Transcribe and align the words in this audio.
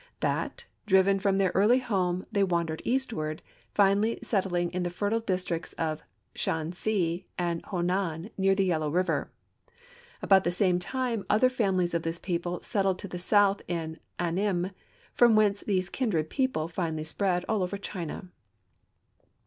That, 0.21 0.65
driven 0.87 1.19
from 1.19 1.37
their 1.37 1.51
early 1.53 1.77
home, 1.77 2.25
they 2.31 2.43
wandered 2.43 2.81
eastward, 2.83 3.43
finally 3.75 4.17
settling 4.23 4.71
in 4.71 4.81
the 4.81 4.89
fertile 4.89 5.19
districts 5.19 5.73
of 5.73 6.01
Shansi 6.33 7.27
and 7.37 7.63
Honan, 7.65 8.31
near 8.35 8.55
the 8.55 8.65
Yellow 8.65 8.89
river. 8.89 9.29
About 10.19 10.43
the 10.43 10.49
same 10.49 10.79
time, 10.79 11.23
other 11.29 11.49
families 11.51 11.93
of 11.93 12.01
this 12.01 12.17
people 12.17 12.63
settled 12.63 12.97
to 12.97 13.07
the 13.07 13.19
south 13.19 13.61
in 13.67 13.99
Annim, 14.17 14.71
from 15.13 15.35
whence 15.35 15.61
these 15.61 15.87
kindred 15.89 16.31
people 16.31 16.67
finally 16.67 17.03
spread 17.03 17.45
over 17.47 17.75
all 17.75 17.79
China. 17.79 18.29